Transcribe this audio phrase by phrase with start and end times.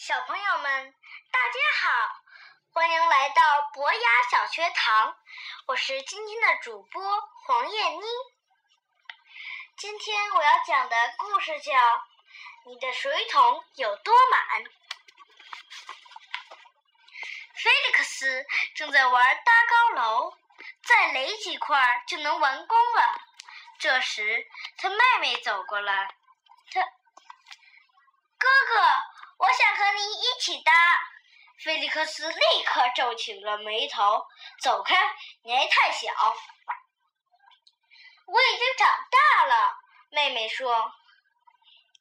[0.00, 0.94] 小朋友们，
[1.30, 2.22] 大家好，
[2.72, 5.14] 欢迎来到博雅小学堂，
[5.66, 7.02] 我是今天的主播
[7.44, 8.06] 黄燕妮。
[9.76, 11.72] 今天我要讲的故事叫
[12.64, 14.64] 《你的水桶有多满》。
[17.52, 20.34] 菲利克斯正在玩搭高楼，
[20.82, 23.20] 再垒几块就能完工了。
[23.78, 24.48] 这时，
[24.78, 26.14] 他妹妹走过来，
[26.72, 26.80] 他
[28.38, 29.10] 哥哥。
[29.40, 30.72] 我想和你一起搭。
[31.62, 34.26] 菲利克斯立刻皱起了眉头，
[34.62, 34.96] 走开，
[35.42, 36.08] 你还太小。
[38.26, 39.76] 我已经长大了，
[40.10, 40.90] 妹妹说。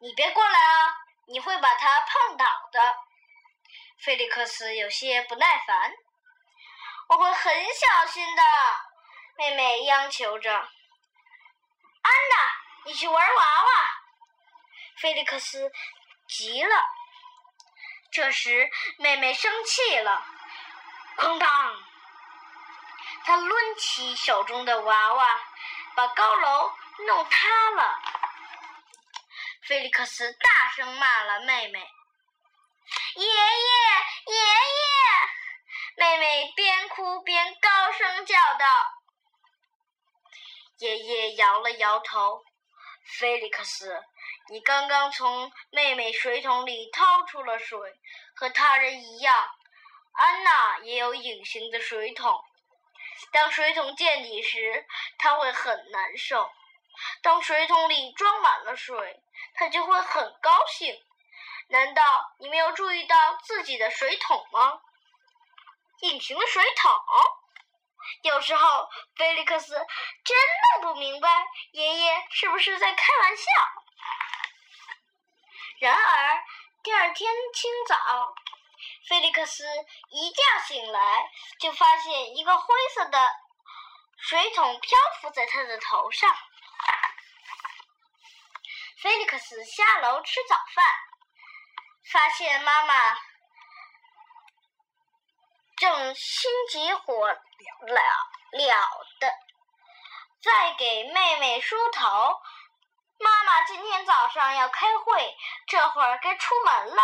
[0.00, 0.94] 你别过来啊，
[1.26, 2.96] 你会把它碰倒的。
[3.98, 5.92] 菲利克斯有些不耐烦。
[7.08, 8.42] 我会很小心的，
[9.36, 10.52] 妹妹央求着。
[10.52, 10.68] 安
[12.12, 12.52] 娜，
[12.84, 13.90] 你去玩娃娃。
[14.98, 15.72] 菲利克斯
[16.28, 16.97] 急了。
[18.10, 20.24] 这时，妹妹生气了，
[21.16, 21.48] 哐当！
[23.24, 25.40] 她抡起手中的娃娃，
[25.94, 26.72] 把高楼
[27.06, 28.00] 弄塌了。
[29.62, 31.78] 菲利克斯大声骂了妹妹
[33.16, 33.34] ：“爷爷，
[34.26, 34.88] 爷爷！”
[35.96, 38.94] 妹妹边哭边高声叫道。
[40.78, 42.42] 爷爷摇了摇头
[43.08, 44.04] ：“菲利克斯。”
[44.50, 47.78] 你刚刚从妹妹水桶里掏出了水，
[48.34, 49.50] 和他人一样。
[50.12, 52.42] 安娜也有隐形的水桶。
[53.30, 54.86] 当水桶见底时，
[55.18, 56.50] 她会很难受；
[57.20, 59.20] 当水桶里装满了水，
[59.54, 60.98] 她就会很高兴。
[61.68, 62.02] 难道
[62.38, 64.80] 你没有注意到自己的水桶吗？
[66.00, 66.90] 隐形的水桶。
[68.22, 70.36] 有时候，菲利克斯真
[70.82, 73.42] 弄不明白爷爷是不是在开玩笑。
[75.80, 76.42] 然而，
[76.82, 78.34] 第二天清早，
[79.08, 79.64] 菲利克斯
[80.10, 83.30] 一觉醒来，就发现一个灰色的
[84.18, 86.36] 水桶漂浮在他的头上。
[89.00, 90.84] 菲利克斯下楼吃早饭，
[92.10, 93.16] 发现妈妈
[95.78, 97.38] 正心急火燎
[98.52, 98.70] 燎
[99.20, 99.32] 的
[100.42, 102.40] 在给妹妹梳头。
[103.20, 107.02] 妈妈今天早上要开会，这会儿该出门了。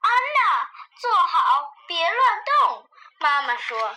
[0.00, 2.88] 安娜，坐好，别乱动。
[3.18, 3.96] 妈妈说。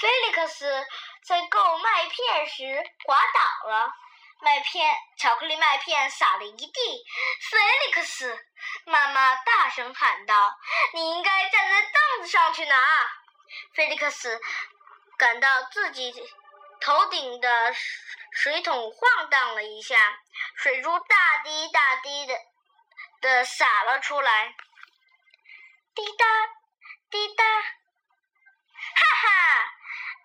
[0.00, 0.86] 菲利克斯
[1.24, 3.92] 在购麦片时滑倒了，
[4.40, 7.04] 麦片，巧克力麦片洒了一地。
[7.50, 8.46] 菲利克斯，
[8.84, 10.56] 妈妈大声喊道
[10.94, 12.76] ：“你应该站在凳子上去拿。”
[13.74, 14.40] 菲利克斯
[15.16, 16.12] 感到自己。
[16.80, 17.74] 头顶的
[18.30, 20.20] 水桶晃荡了一下，
[20.54, 22.38] 水珠大滴大滴的
[23.20, 24.54] 的洒了出来，
[25.92, 26.24] 滴答
[27.10, 27.68] 滴答，哈
[28.94, 29.74] 哈！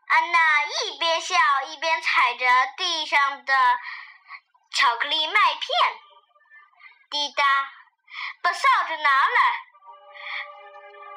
[0.09, 1.35] 安娜一边笑
[1.69, 2.45] 一边踩着
[2.77, 3.79] 地上的
[4.83, 5.95] 巧克力麦片，
[7.09, 7.45] 滴答，
[8.41, 9.39] 把扫帚拿来，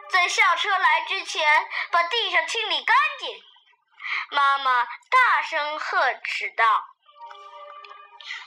[0.09, 3.43] 在校车来之前把地上清理干净。
[4.31, 6.65] 妈妈大声呵斥道：“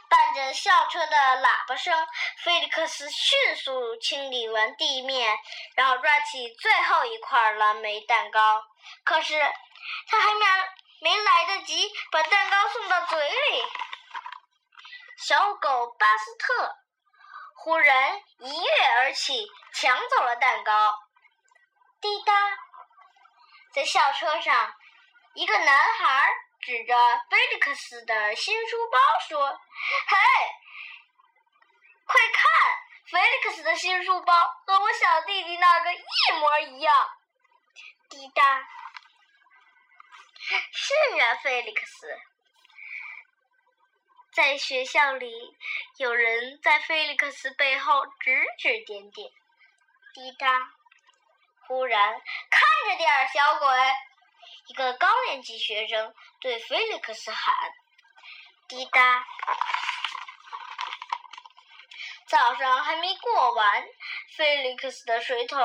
[0.07, 2.07] 伴着校车的喇叭声，
[2.45, 5.37] 菲利克斯迅速清理完地面，
[5.75, 8.63] 然后抓起最后一块蓝莓蛋糕。
[9.03, 9.37] 可是
[10.07, 10.45] 他还没
[11.01, 13.65] 没来得及把蛋糕送到嘴里，
[15.21, 16.75] 小狗巴斯特
[17.55, 20.97] 忽然一跃而起，抢走了蛋糕。
[21.99, 22.33] 滴答，
[23.73, 24.73] 在校车上。”
[25.35, 26.29] 一个男孩
[26.61, 26.95] 指着
[27.29, 28.97] 菲利克斯的新书包
[29.27, 29.47] 说
[30.09, 30.17] ：“嘿，
[32.05, 32.51] 快看，
[33.11, 34.33] 菲利克斯的新书包
[34.65, 37.09] 和我小弟弟那个一模一样。”
[38.09, 38.67] 滴答。
[40.71, 42.07] 是啊，菲利克斯。
[44.31, 45.31] 在学校里，
[45.97, 49.31] 有人在菲利克斯背后指指点点。
[50.13, 50.71] 滴答。
[51.67, 53.67] 忽然，看着点，小鬼。
[54.67, 57.53] 一个高年级学生对菲利克斯喊
[58.69, 59.25] ：“滴答！”
[62.27, 63.83] 早上还没过完，
[64.35, 65.59] 菲利克斯的水桶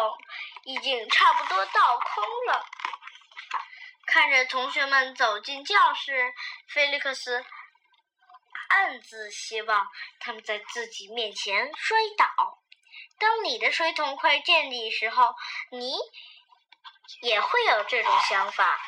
[0.64, 2.66] 已经差不多倒空了。
[4.06, 6.32] 看着同学们走进教室，
[6.69, 7.44] 菲利克斯
[8.75, 9.87] 暗自希望
[10.21, 12.59] 他们在自己面前摔倒。
[13.19, 15.35] 当你的水桶快见底时候，
[15.71, 15.94] 你
[17.23, 18.81] 也会有这种想法。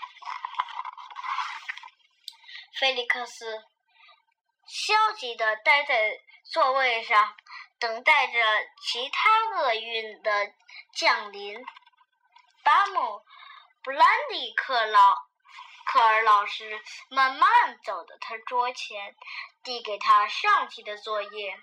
[2.78, 3.64] 菲利克斯
[4.66, 6.10] 消极地待在
[6.52, 7.34] 座位上，
[7.78, 8.32] 等待着
[8.82, 10.52] 其他厄运的
[10.92, 11.64] 降临。
[12.64, 13.22] 巴姆
[13.82, 15.25] 布兰迪克老
[15.86, 19.16] 科尔老师慢慢走到他桌前，
[19.62, 21.56] 递给他上期的作业。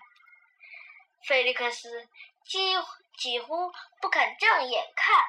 [1.28, 2.10] 菲利克斯
[2.46, 2.75] 几
[3.18, 3.72] 几乎
[4.02, 5.24] 不肯正眼看。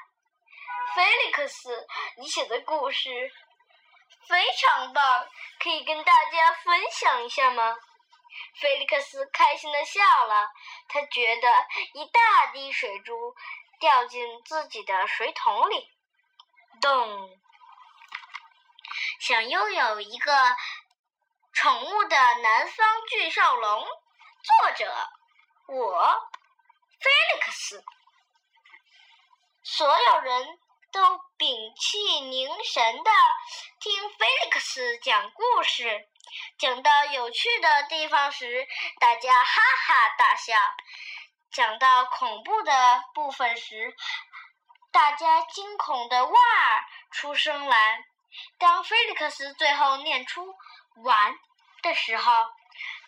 [0.94, 1.86] 菲利克斯，
[2.18, 3.10] 你写的故事
[4.28, 7.76] 非常棒，可以跟大家分享一下吗？
[8.60, 10.48] 菲利克斯开心的笑了，
[10.88, 11.48] 他觉得
[11.94, 13.34] 一大滴水珠
[13.80, 15.90] 掉进自己的水桶里，
[16.80, 17.40] 咚！
[19.20, 20.56] 想拥有一个
[21.52, 23.86] 宠物的南方巨兽龙，
[24.42, 25.08] 作者
[25.68, 26.28] 我，
[27.00, 27.84] 菲利克斯。
[29.62, 30.58] 所有人
[30.92, 33.10] 都屏气凝神的
[33.80, 36.08] 听菲利克斯讲故事。
[36.58, 38.66] 讲到有趣的地方时，
[38.98, 40.54] 大家哈哈大笑；
[41.50, 43.94] 讲到恐怖的部分时，
[44.90, 46.38] 大家惊恐的哇
[47.12, 48.04] 出声来。
[48.58, 50.54] 当菲利克斯最后念出
[51.04, 51.38] “完”
[51.82, 52.32] 的时候，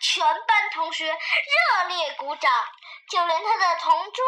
[0.00, 2.52] 全班同学热烈鼓掌，
[3.10, 4.24] 就连他的同桌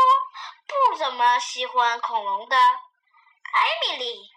[0.66, 4.30] 不怎么喜欢恐龙的艾米丽。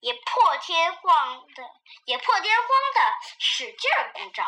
[0.00, 1.62] 也破天荒的，
[2.04, 3.00] 也破天荒的
[3.40, 4.46] 使劲儿鼓掌。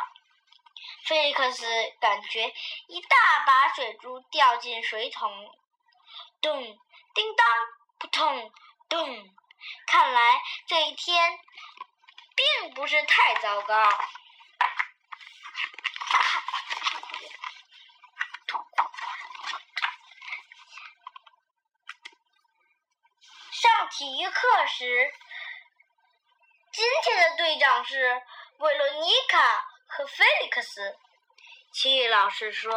[1.04, 1.66] 菲利克斯
[2.00, 2.54] 感觉
[2.86, 5.28] 一大把水珠掉进水桶，
[6.40, 6.62] 咚，
[7.14, 7.46] 叮当，
[7.98, 8.52] 扑通，
[8.88, 9.39] 咚。
[9.86, 11.38] 看来这一天
[12.34, 13.90] 并不是太糟糕。
[23.52, 25.12] 上体育课时。
[26.72, 28.22] 今天的队长是
[28.58, 29.38] 维罗妮卡
[29.88, 30.96] 和菲利克斯。
[31.72, 32.72] 体育老师说：“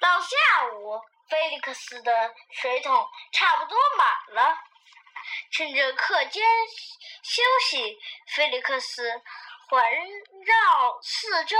[0.00, 0.36] 到下
[0.72, 4.58] 午，菲利克斯的水桶差不多满了。
[5.50, 6.44] 趁着课间
[7.22, 7.98] 休息，
[8.28, 9.22] 菲利克斯
[9.68, 11.56] 环绕四周，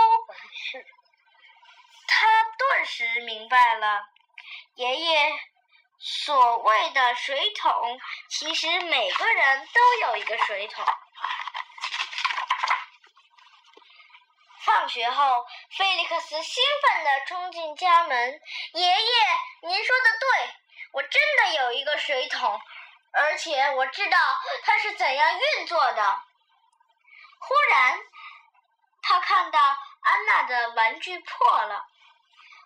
[2.06, 2.26] 他
[2.58, 4.06] 顿时明白了，
[4.74, 5.32] 爷爷。”
[6.04, 10.84] 所谓的水桶，其实每个人都有一个水桶。
[14.72, 15.46] 放学后，
[15.76, 18.40] 菲利克斯兴奋地冲进家门
[18.72, 19.12] ：“爷爷，
[19.60, 20.54] 您说的对，
[20.92, 22.58] 我真的有一个水桶，
[23.12, 24.19] 而且我知道
[24.64, 26.22] 它是怎样运作的。”
[27.38, 28.00] 忽然，
[29.02, 31.86] 他看到安娜的玩具破了，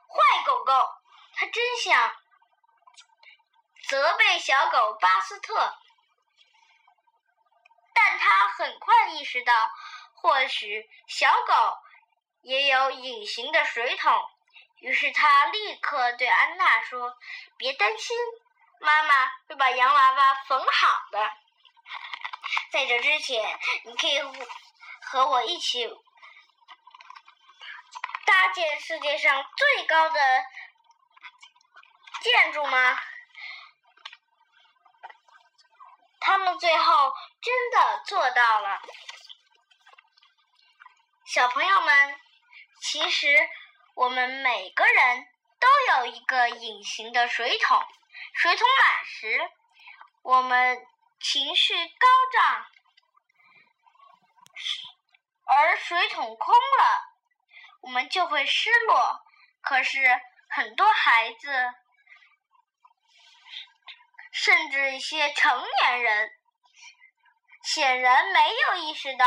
[0.08, 0.88] 坏狗狗，
[1.34, 2.16] 他真想。
[3.88, 5.74] 责备小狗巴斯特，
[7.94, 9.52] 但他很快意识到，
[10.14, 11.78] 或许小狗
[12.46, 14.24] 也有隐形的水桶。
[14.78, 17.18] 于是他立刻对安娜说
[17.58, 18.16] ：“别担心，
[18.78, 21.32] 妈妈会把洋娃娃缝好的。
[22.70, 24.20] 在这之前，你可以
[25.00, 25.88] 和我一起
[28.24, 30.44] 搭建世界上最高的
[32.20, 32.98] 建筑吗？”
[36.20, 38.80] 他们最后真的做到了，
[41.24, 42.20] 小朋友们，
[42.80, 43.26] 其实
[43.94, 45.26] 我们每个人
[45.58, 47.82] 都有一个隐形的水桶。
[48.34, 49.50] 水桶满时，
[50.22, 50.86] 我们
[51.20, 52.64] 情绪高涨；
[55.44, 57.02] 而水桶空了，
[57.82, 59.22] 我们就会失落。
[59.60, 61.74] 可是很多孩子。
[64.38, 66.30] 甚至一些成年人
[67.64, 69.26] 显然没有意识到，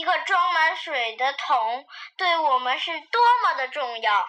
[0.00, 4.26] 一个装满水的桶对我们是多么的重要。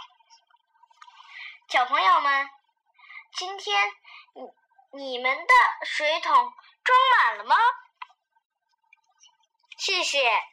[1.70, 2.50] 小朋友们，
[3.38, 3.90] 今天
[4.92, 5.54] 你你们的
[5.86, 6.34] 水桶
[6.84, 7.56] 装满了吗？
[9.78, 10.51] 谢谢。